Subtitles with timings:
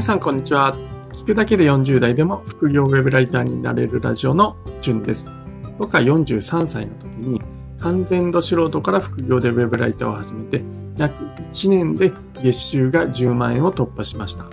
[0.00, 0.74] 皆さん、こんにちは。
[1.12, 5.30] 聞くだけで40代でも副業ウェブライターになれるラジオのじゅんです。
[5.76, 7.42] 僕は43歳の時に
[7.80, 10.62] 完全度素人から副業でウェブライターを始めて
[10.96, 14.44] 約1年で月収が10万円を突破しました。
[14.44, 14.50] こ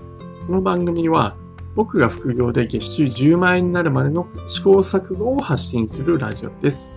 [0.50, 1.38] の番組は
[1.76, 6.92] 僕が副業で月収10万円になるまでの試行錯誤を発信するラジオです。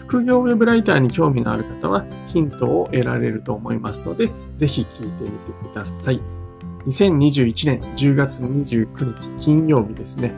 [0.00, 6.20] 副業ウェブライターに興味のある方はヒントを得られると思いますので、ぜひ聞いてみてください。
[6.88, 10.32] 2021年10月29日金曜日ですね。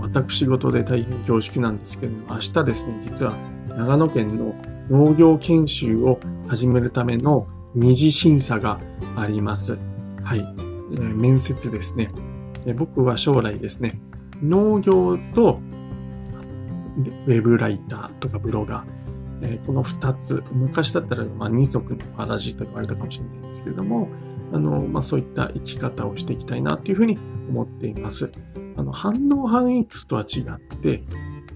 [0.00, 3.36] 私事で大変恐縮なんですけども、明日ですね、実は
[3.68, 4.54] 長野県の
[4.88, 8.80] 農業研修を始めるための二次審査が
[9.16, 9.78] あります。
[10.22, 10.38] はい。
[10.38, 12.08] えー、面接ですね。
[12.76, 14.00] 僕は将来ですね、
[14.42, 15.60] 農業と
[17.26, 24.08] ウェブライターとかブロガー、え、この二つ、昔だったらま二足のわらじと言われたかもしれないんですけれども、
[24.54, 27.18] あの、まあ、そういった生き方をしていきたいなというふうに
[27.50, 28.30] 思っています。
[28.76, 31.02] あの、反応反 X とは違って、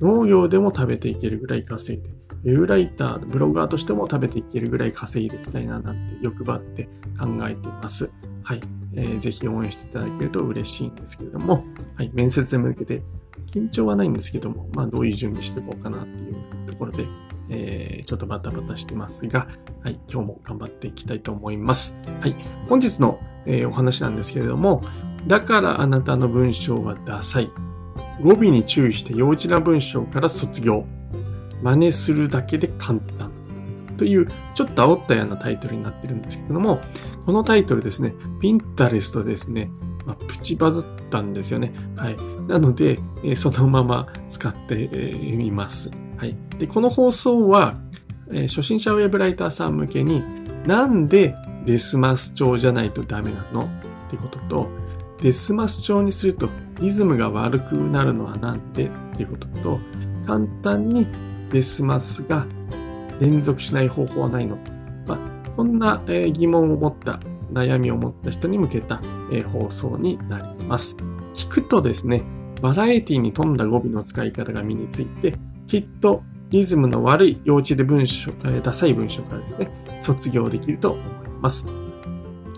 [0.01, 2.11] 農業でも食べていけるぐらい稼いで、
[2.45, 8.11] ウェブライター、ブロガーとしても食べていけるぐらい稼いでいきたいななんて欲張って考えています。
[8.43, 8.61] はい。
[8.95, 11.65] えー、ぜひ応援していただけると嬉しいんですけれども、
[11.95, 12.11] はい。
[12.13, 13.03] 面接に向けて
[13.47, 16.37] 緊張はないんですけども、まあどういう準備していこうかなっていう
[16.67, 17.07] ところで、
[17.51, 19.49] えー、ちょっとバタバタしてますが、
[19.83, 21.99] はい、今日も頑張っていきたいと思います。
[22.21, 22.35] はい、
[22.69, 24.83] 本日の、えー、お話なんですけれども、
[25.27, 27.51] だからあなたの文章はダサい。
[28.23, 30.87] 語尾に注意して幼稚な文章から卒業。
[31.63, 33.33] 真似するだけで簡単。
[33.97, 36.81] という、ちょっと煽ったようなタイトルになってるんですけども、
[37.27, 39.71] このタイトルですね、ピンタレストですね、
[40.07, 41.73] まあ、プチバズったんですよね。
[41.97, 42.17] はい。
[42.47, 44.89] なので、えー、そのまま使って
[45.37, 45.91] み、ます。
[46.19, 46.37] はい。
[46.59, 47.77] で、この放送は、
[48.31, 50.23] えー、初心者ウェブライターさん向けに、
[50.67, 53.65] なんでデスマス調じゃないとダメなの？
[53.65, 54.69] ってことと、
[55.23, 56.49] デスマス調にすると
[56.81, 58.87] リズムが悪くなるのはなんで？
[58.87, 59.79] っていうことと、
[60.27, 61.07] 簡単に
[61.51, 62.47] デスマスが
[63.21, 64.59] 連続しない方法はないの？
[65.07, 67.21] まあ、こんな、えー、疑問を持った、
[67.53, 69.01] 悩みを持った人に向けた、
[69.33, 70.97] えー、放送になります。
[71.35, 72.23] 聞くとですね、
[72.61, 75.35] バラエティに富んだ語尾の使い方が身について、
[75.69, 79.71] きっとリズムの悪い幼稚で文章、えダサい文章からですね、
[80.01, 81.05] 卒業できると思い
[81.41, 81.69] ます。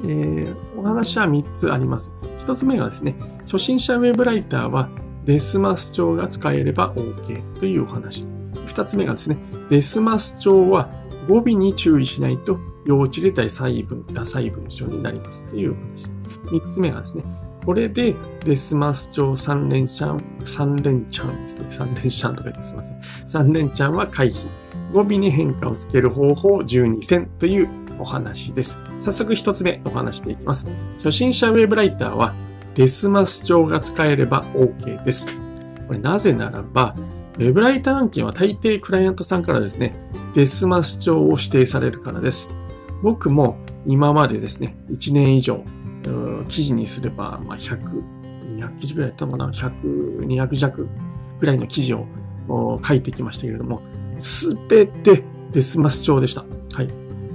[0.05, 2.15] えー、お話は3つあります。
[2.39, 4.89] 1つ目がですね、初心者ウェブライターは
[5.25, 8.25] デスマス調が使えれば OK というお話。
[8.55, 9.39] 2つ目がですね、
[9.69, 10.89] デスマス調は
[11.29, 16.11] 語尾に注意しないと幼稚でダサい文、ダサい文章になりますというお話。
[16.45, 17.25] 3つ目がですね、
[17.67, 21.67] これで、デスマス調3連チャン、3連チャンですね。
[21.69, 22.99] 3連チャンとか言ってすみません。
[22.99, 24.47] 3連チャンは回避。
[24.93, 27.69] 語尾に変化をつける方法12選という
[27.99, 28.79] お話です。
[28.99, 30.71] 早速一つ目お話していきます。
[30.97, 32.35] 初心者ウェブライターは
[32.75, 35.29] デスマス調が使えれば OK です。
[35.87, 36.95] これなぜならば、
[37.39, 39.95] ウェブライター案件は大抵クライアントさんからですね、
[40.35, 42.51] デスマス調を指定されるからです。
[43.03, 45.65] 僕も今までですね、1年以上
[46.49, 47.79] 記事にすれば、ま、100、
[48.61, 50.89] 200記事ぐらいやったかな ?100、200弱
[51.39, 52.07] ぐらいの記事を
[52.85, 53.81] 書いてきましたけれども、
[54.19, 56.45] すべてデスマス調でした。
[56.73, 56.89] はい。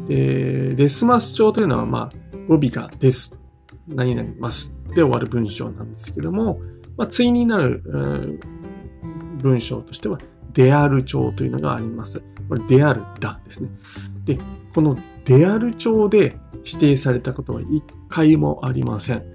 [0.08, 3.40] で、デスマス調というのは、まあ、語尾がです。
[3.88, 6.59] 何々ますで終わる文章なんですけれども、
[6.97, 8.40] まあ、対になる、
[9.41, 10.18] 文章としては、
[10.53, 12.24] である調というのがあります。
[12.47, 13.69] これ、であるだですね。
[14.24, 14.38] で、
[14.74, 19.34] このである調で指定されたことは一回もありません。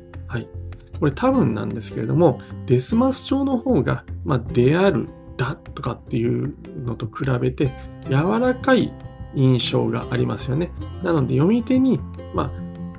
[1.00, 7.70] これ多分なんですけれども、デスマス調の方が、まあ、である、だとかっていうのと比べて、
[8.10, 8.92] 柔らかい
[9.34, 10.70] 印象がありますよね。
[11.02, 11.98] なので、読み手に、
[12.34, 12.50] まあ、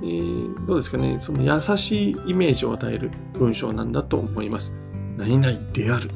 [0.02, 4.76] えー、どうですかね、その優しいイメージを与える文章なんだと思います。
[5.16, 6.10] 何々である。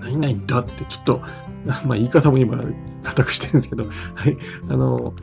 [0.00, 1.22] 何々だってちょっと、
[1.86, 2.62] まあ言い方も今、
[3.02, 3.84] 固くしてるんですけど、
[4.14, 4.36] はい。
[4.68, 5.14] あの、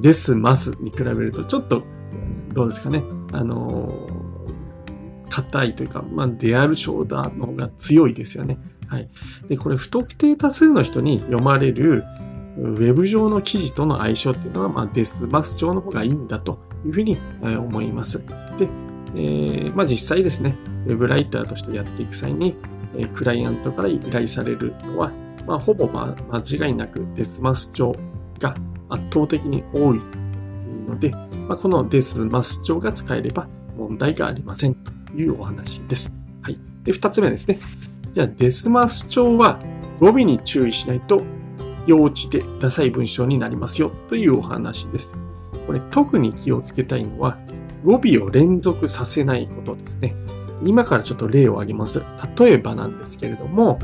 [0.00, 1.82] です、ますに比べると、ちょっと、
[2.52, 3.02] どうですかね。
[3.32, 4.13] あの
[5.42, 8.58] 硬いというか、まあ、デアルショーダーの方が強いですよね。
[8.86, 9.08] はい。
[9.48, 12.04] で、これ、不特定多数の人に読まれる、
[12.56, 18.18] ウェブ上の記事との相性っていうのは、まあ、デスマス上の方がいいんだというふうに思います。
[18.58, 18.68] で、
[19.16, 22.54] えー、まあ、実際ですね、ウェブライターとしてやっていく際に、
[23.12, 25.10] クライアントから依頼されるのは、
[25.46, 27.96] まあ、ほぼ、まあ、間違いなくデスマス調
[28.38, 28.54] が
[28.88, 30.00] 圧倒的に多い
[30.88, 31.10] ので、
[31.48, 34.76] まあ、このデスマス調が使えれば問題がありません
[35.16, 36.14] いうお話です。
[36.42, 36.58] はい。
[36.84, 37.58] で、二つ目ですね。
[38.12, 39.60] じゃあ、デスマス調は
[40.00, 41.22] 語尾に注意しないと
[41.86, 45.16] 幼稚でダサい文章になりますよというお話です。
[45.66, 47.38] これ特に気をつけたいのは、
[47.84, 50.14] 語尾を連続させないことですね。
[50.64, 52.02] 今からちょっと例を挙げます。
[52.38, 53.78] 例えばなんですけれども、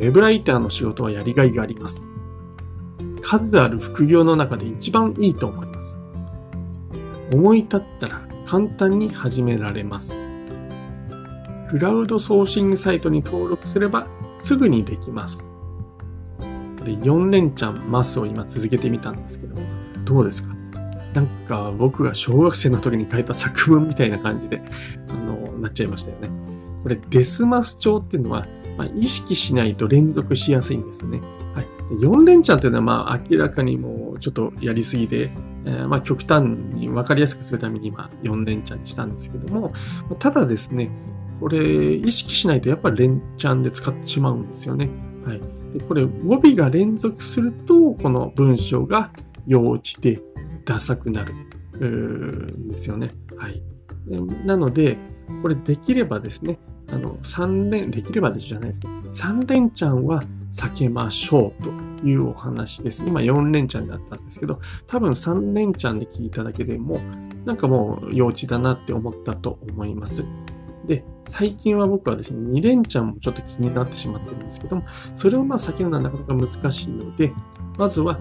[0.00, 2.08] ウェブライターの仕事はやりがいがあります。
[3.22, 6.00] 数ある副業の中で一番いいと思います。
[7.32, 10.33] 思い立ったら簡単に始められます。
[11.70, 14.06] クラウドソーシングサイトに登録すれば
[14.36, 15.50] すぐにできます。
[16.78, 19.62] これ4連チャンマスを今続けてみたんですけども、
[20.04, 20.54] どうですか？
[21.14, 24.60] なんか僕が小学生の時に書いた作文みたいな感じで、
[25.08, 26.28] あの、なっちゃいましたよね。
[26.82, 28.46] これデスマス帳っていうのは、
[28.76, 31.20] まあ、意識しないと連続しやすいんですね。
[31.54, 31.66] はい。
[32.00, 35.30] 4連チャンっていうのは、まあ、明らかにもうちょっとやりすぎで、
[35.64, 36.44] えー、まあ、極端
[36.74, 39.72] に分かりやすくするために、まあ、4連チャンにしたんですけども、
[40.18, 40.90] ただですね、
[41.40, 44.88] これ、意識しないとやっぱり連チャンで使ってしまうんですよね。
[45.24, 45.40] はい。
[45.72, 49.10] で、これ、語尾が連続すると、この文章が
[49.46, 50.20] 幼稚で
[50.64, 51.34] ダサくなる
[51.86, 53.12] んですよね。
[53.36, 53.62] はい。
[54.46, 54.98] なので、
[55.42, 56.58] これできればですね、
[56.88, 58.90] あの、3連、できればでじゃないですね。
[59.10, 60.22] 3連チャンは
[60.52, 61.70] 避けましょうと
[62.06, 63.04] いうお話です。
[63.06, 67.00] 今4連チャンだったんですけど、多分3連チャンで聞いただけでも、
[67.44, 70.24] なんかもう幼稚だなって思ったと思います。
[70.86, 74.84] で、最近は僕はですね、2連チャンもちょっと気になってしまってるんですけども、
[75.14, 77.32] それをまあ避けるのはなかなか難しいので、
[77.78, 78.18] まずは、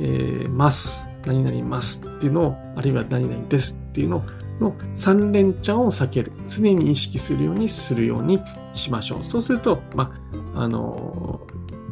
[0.00, 4.24] えー、ます、何々ますっていうのを、あるいは何々ですっていうの
[4.60, 6.32] の3連チャンを避ける。
[6.46, 8.40] 常に意識するようにするように
[8.72, 9.24] しましょう。
[9.24, 10.12] そうすると、ま
[10.54, 11.40] あ、あの、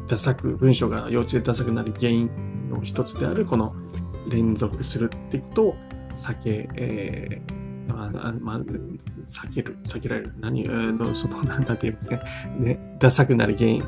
[0.07, 2.31] ダサく、文章が幼稚でダサくなる原因
[2.71, 3.75] の一つである、この
[4.29, 5.75] 連続するってことを
[6.15, 7.62] 避け、えー
[8.05, 10.33] あ、まあ、避ける、避けられる。
[10.41, 12.19] 何、の、その、なんて言いますか
[12.59, 12.97] ね。
[12.99, 13.85] ダサくなる原因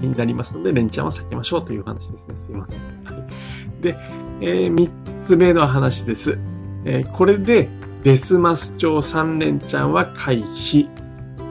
[0.00, 2.36] になりますので、連チャンは避けましょうという話ですね。
[2.36, 2.82] すいません。
[3.04, 3.96] はい、で、
[4.40, 6.38] えー、三つ目の話です。
[6.84, 7.68] えー、これで、
[8.02, 10.88] デスマス帳3連チャンは回避。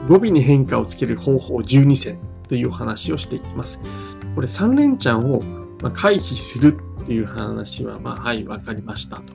[0.08, 2.18] 語尾に変化をつける方法12選
[2.48, 3.80] という話をしていきます。
[4.34, 5.42] これ3連チャンを
[5.92, 9.34] 回避するっていう話は、まあ、はい、わかりましたと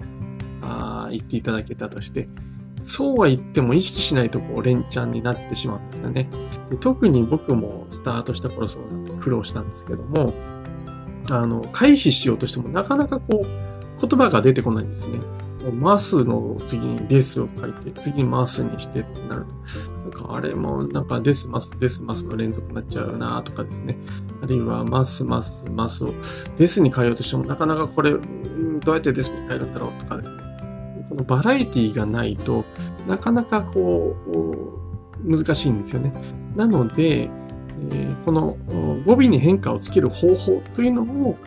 [1.11, 2.27] 言っていただけたとして、
[2.83, 6.29] そうは言っても意識しないとこう連チャンになってしまうんですよね。
[6.69, 10.33] で特に僕もスタートした頃そうなって苦労したんですけども、
[11.29, 15.19] あの、回避しようとしてもなかなかこう言葉が出てこないんですね。
[15.79, 19.45] マスの次にデスを書いて、次にマスにしてってなる
[20.09, 23.95] と、なんかあれもなんかデスマス、デスマスの連続になっちゃうなとかですね。
[24.41, 26.13] あるいはマスマスマスを
[26.57, 28.19] デスに変えようとしてもなかなかこれ、ど
[28.91, 30.50] うやってデスに変えるんだろうとかですね。
[31.23, 32.65] バラエティがないと
[33.07, 36.13] なかなかこう、難しいんですよね。
[36.55, 38.57] なので、えー、この
[39.05, 41.37] 語尾に変化をつける方法というのを、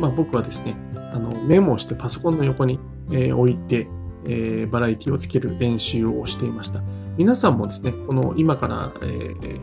[0.00, 0.76] まあ僕はですね、
[1.12, 2.78] あのメモしてパソコンの横に
[3.10, 3.88] えー、置いて、
[4.24, 6.80] えー、バラエティをつける練習をしていました。
[7.16, 9.60] 皆さんもですね、この今から、えー、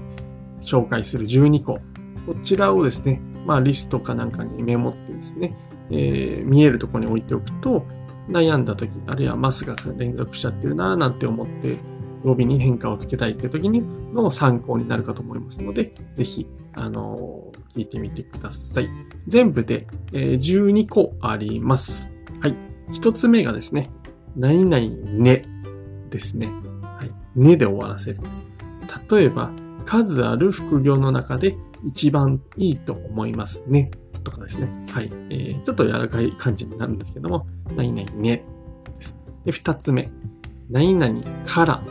[0.62, 1.80] 紹介する12個、
[2.26, 5.58] こちらをですね、まあリストかなんかにメモってですね、
[5.90, 7.86] え、見えるところに置いておくと、
[8.30, 11.78] 悩んだ時、あるいはマスが連続しちゃってるなぁなんて思って、
[12.24, 13.84] 語尾に変化をつけたいって時に
[14.14, 18.90] の参考になるかと思いますので、ぜひ、あのー、聞いてみてください。
[19.28, 22.14] 全部で、え、12個あります。
[22.42, 22.56] はい。
[22.92, 23.90] 一つ目がですね、
[24.36, 24.80] 何々
[25.24, 25.44] ね
[26.10, 26.48] ですね。
[26.82, 27.40] はい。
[27.40, 28.20] ねで終わらせる。
[29.10, 29.52] 例えば、
[29.86, 33.92] 数ある副業の中で一番いいと思いますね。
[34.28, 34.68] とかですね。
[34.92, 35.10] はい。
[35.30, 38.44] えー、ちょっと柔らかい感じになるんですけども、何々ね
[38.98, 39.18] です。
[39.46, 40.10] で、二つ目。
[40.70, 41.82] 何々から、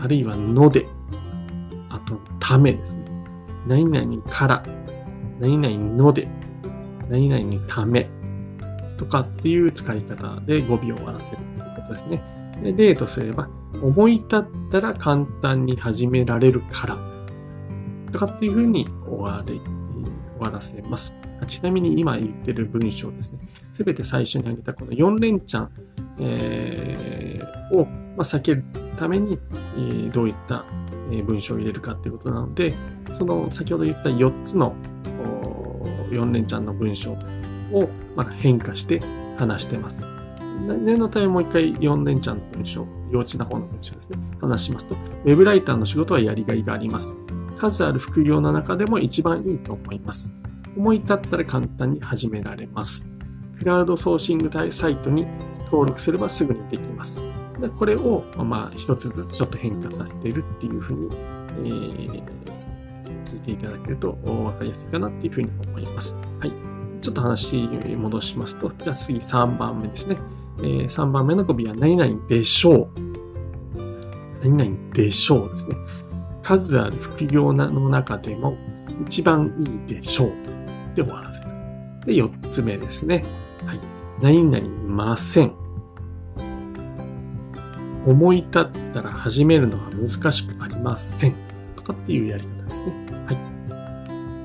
[0.00, 0.86] あるいはので、
[1.90, 3.04] あと、ためですね。
[3.68, 4.64] 何々から、
[5.38, 6.28] 何々ので、
[7.08, 8.10] 何々にため、
[8.96, 12.20] とかっていう使い方で語尾を終わらせるということですね。
[12.62, 13.48] で例とすれば、
[13.80, 16.98] 思い立ったら簡単に始められるから、
[18.10, 19.60] とかっていうふうに終わり、
[20.36, 21.27] 終わらせます。
[21.46, 23.40] ちなみに今言ってる文章ですね。
[23.72, 25.70] すべて最初に挙げたこの4連チャン、
[26.20, 28.64] えー、を、ま、避ける
[28.96, 29.38] ために、
[29.78, 30.64] え、どういった
[31.24, 32.74] 文章を入れるかっていうことなので、
[33.12, 34.74] その先ほど言った4つの
[36.10, 37.12] 4連チャンの文章
[37.72, 39.00] をま変化して
[39.36, 40.02] 話してます。
[40.66, 47.18] 念のためもう一回4連チャンの文章、幼稚な方の文章ですね、話しますと、ウェブライターの仕事はやりがいがあります。
[47.56, 50.34] 数ある副業の中でも一番いいと思います。
[50.78, 53.10] 思い立ったら簡単に始められます。
[53.58, 55.26] クラウドソーシングサイトに
[55.66, 57.24] 登録すればすぐにできます。
[57.60, 61.10] でこれを、まあ、一つずつちょっと変化させているっていうふう
[61.60, 62.22] に、えー、
[63.24, 66.16] 聞いていただけると分かりやすいかなっていうふうに思います。
[66.38, 66.52] はい。
[67.00, 67.56] ちょっと話
[67.96, 70.16] 戻しますと、じゃあ次3番目ですね。
[70.60, 72.88] えー、3番目の語尾は何々でしょう。
[74.44, 75.76] 何々でしょうですね。
[76.42, 78.56] 数ある副業の中でも
[79.04, 80.57] 一番いいでしょう。
[80.98, 81.50] で終わらせる。
[82.04, 83.24] で、4つ目ですね。
[83.64, 83.80] はい。
[84.20, 85.52] 何々ません。
[88.06, 91.34] 思い立ったら始めるのは難しくありません。
[91.76, 92.92] とかっていうやり方ですね。
[93.26, 93.32] は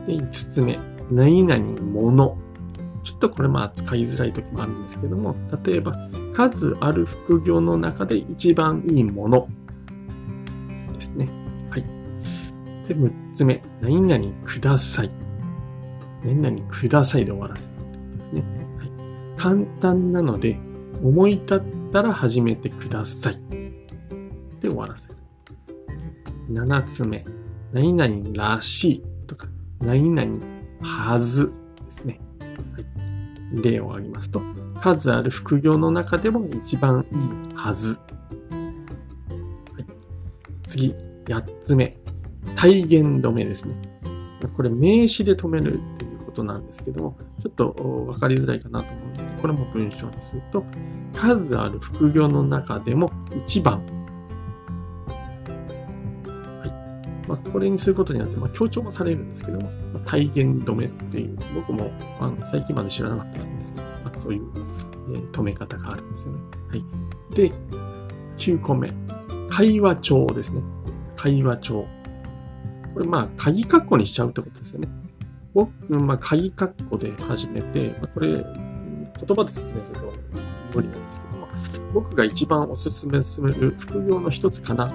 [0.06, 0.08] い。
[0.08, 0.80] で、5つ目。
[1.10, 2.38] 何々もの。
[3.04, 5.94] ちょっとこれも扱いづらい時もあるんですけども、例えば、
[6.34, 9.48] 数ある副業の中で一番いいもの
[10.94, 11.30] ですね。
[11.70, 11.82] はい。
[12.88, 13.64] で、6つ目。
[13.82, 15.23] 何々ください。
[16.24, 18.44] 何々くださいで終わらせるってことですね。
[18.78, 18.92] はい。
[19.38, 20.58] 簡単なので、
[21.04, 21.62] 思い立っ
[21.92, 23.40] たら始めてください。
[24.60, 25.18] で終わらせる。
[26.50, 27.26] 7つ目。
[27.74, 29.48] 何々らしいとか、
[29.80, 30.40] 何々
[30.82, 31.52] はず
[31.86, 32.20] ですね。
[32.40, 32.46] は
[32.80, 32.86] い。
[33.62, 34.42] 例を挙げますと、
[34.80, 38.00] 数ある副業の中でも一番いいはず。
[38.00, 39.86] はい、
[40.64, 41.98] 次、8つ目。
[42.56, 43.76] 体言止めですね。
[44.56, 50.66] これ名詞で止めるっていうことなんですけども、ちょっとわかりづらいかなと思うので、これも文章にすると、
[51.14, 53.86] 数ある副業の中でも一番。
[56.60, 57.28] はい。
[57.30, 66.40] まあ、これにすることによって、まあ、強調もされるんですけども、まあ、体言止めっていう、僕も、あの最近まで知らなかったんですけど、まあ、そういう、えー、止め方があるんですよね。
[66.70, 66.84] はい。
[67.36, 67.52] で、
[68.38, 68.92] 9個目。
[69.50, 70.64] 会話帳ですね。
[71.16, 71.86] 会話帳。
[72.96, 75.03] これまあ、鍵括弧にしちゃうってことですよね。
[75.54, 78.44] 僕、まあ、鍵括弧で始めて、まあ、これ、言
[79.36, 80.14] 葉で説明すると
[80.74, 81.48] 無理なんですけども、
[81.94, 84.92] 僕が一番おすすめする副業の一つかなっ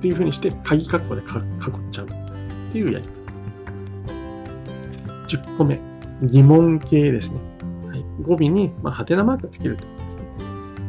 [0.00, 1.44] ていうふうにして、鍵括弧でか囲っ
[1.90, 2.08] ちゃうっ
[2.72, 3.12] ていうやり方。
[5.28, 5.80] 10個目、
[6.22, 7.40] 疑問形ですね。
[7.86, 10.22] はい、語尾に、まあ、ハテナマークつけるってことですね。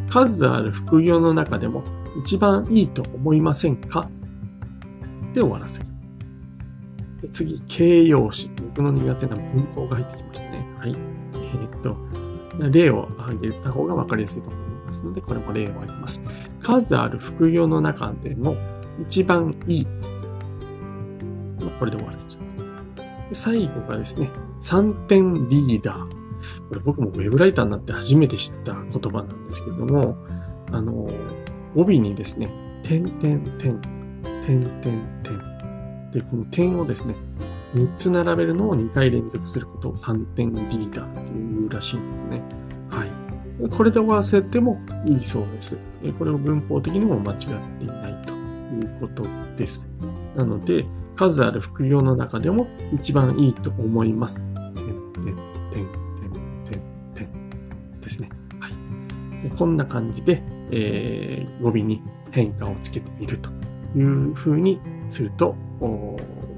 [0.10, 1.84] 数ある副業の中でも
[2.24, 4.10] 一番いいと思いませんか？
[5.34, 5.88] で終わらせる。
[7.22, 8.50] で次、形容詞。
[8.58, 10.68] 僕の苦手な文法が入ってきましたね。
[10.80, 10.92] はい。
[10.92, 11.98] えー、っと、
[12.72, 16.24] 例を挙げた方が分かりやすいと思いますので、これも例を挙げます。
[16.62, 18.56] 数ある副業の中でも
[19.02, 19.88] 一番いい。
[21.78, 23.36] これで終わらせちゃう。
[23.36, 24.30] 最後がですね、
[24.62, 26.10] 3点リーダー。
[26.70, 30.18] これ僕もウェブライターになって初めて知った言葉なんですけれども、
[30.72, 31.10] あの、
[31.76, 32.50] 語尾にですね、
[32.84, 33.80] 点点点、
[34.46, 35.49] 点点点。
[36.12, 37.16] で、この点をですね、
[37.75, 42.42] 3つ並べるのを2回連続することを3点リーダーっていうらしいんですね。
[42.89, 43.70] はい。
[43.70, 45.78] これで終わらせてもいいそうです。
[46.18, 47.39] これを文法的にも間違っ
[47.78, 49.24] ていないということ
[49.56, 49.89] です。
[50.36, 50.86] なので、
[51.16, 54.48] 数ある副業の中でも一番いいと思います。
[54.54, 54.75] 点、
[55.13, 55.88] 点、点、
[56.25, 56.82] 点、点、
[57.13, 58.30] 点ですね。
[58.60, 59.51] はい。
[59.51, 62.01] こんな感じで、えー、語尾に
[62.32, 63.50] 変化をつけてみると
[63.96, 65.56] いう風にすると、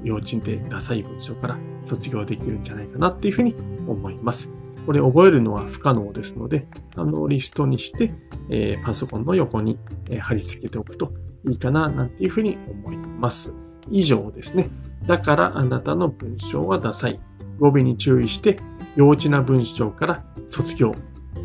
[0.04, 3.54] 幼稚園でダサい文章から卒業できるんじゃないかなっていうふうに
[3.86, 4.50] 思います。
[4.86, 8.12] これ覚えるのは不可能ですので、あの、リストにして、
[8.50, 9.78] えー、パソコンの横に、
[10.10, 11.12] え、貼り付けておくと
[11.44, 13.56] いいかな、なんていうふうに思います。
[13.90, 14.68] 以上ですね。
[15.06, 17.20] だからあなたの文章はダサい。
[17.58, 18.58] 語尾に注意して、
[18.96, 20.94] 幼稚な文章から卒業、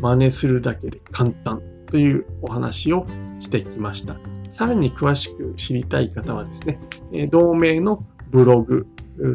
[0.00, 3.06] 真似するだけで簡単というお話を
[3.38, 4.16] してきました。
[4.48, 6.80] さらに詳しく知りたい方はですね、
[7.30, 8.86] 同名のブログ、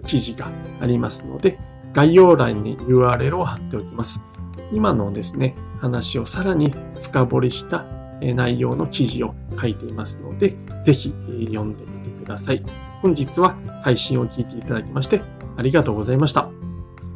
[0.05, 1.60] 記事がありますので、
[1.93, 4.24] 概要欄に URL を貼っておきます。
[4.72, 7.86] 今のですね、話をさらに深掘りした
[8.22, 11.13] 内容の記事を書いていますので、ぜひ
[11.48, 12.63] 読んでみてください。
[13.01, 15.22] 本日は配信を聞いていただきまして
[15.58, 16.50] ありがとうございました。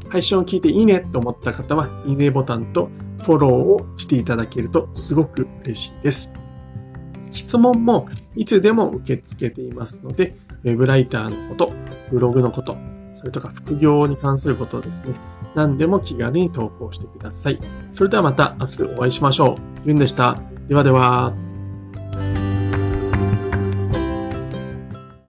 [0.10, 2.89] 配信を聞いていいねと思った方は、いいねボタンと
[3.22, 6.34] フォローをしていただけるとすごく嬉しいです。
[7.38, 11.72] 質問もいつでも受け付けていますので、ウェブライターのこと、
[12.12, 12.77] ブログのこと、
[13.15, 15.13] それとか副業に関することですね、
[15.56, 17.60] 何でも気軽に投稿してください。
[17.91, 19.58] それではまた明日お会いしましょう。
[19.86, 20.39] ゆんでした。
[20.67, 21.47] ではでは。